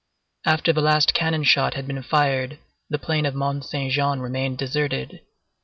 [0.45, 2.57] After the last cannon shot had been fired,
[2.89, 5.19] the plain of Mont Saint Jean remained deserted.